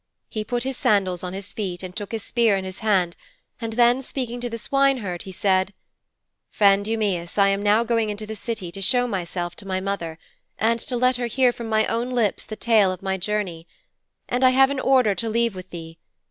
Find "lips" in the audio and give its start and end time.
12.15-12.47